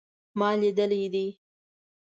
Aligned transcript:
ما 0.39 0.49
لیدلی 0.61 1.05
دی 1.13 1.25